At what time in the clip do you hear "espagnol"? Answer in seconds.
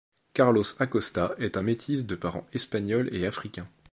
2.53-3.07